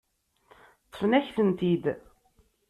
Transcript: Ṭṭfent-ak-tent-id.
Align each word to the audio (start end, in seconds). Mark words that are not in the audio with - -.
Ṭṭfent-ak-tent-id. 0.87 1.83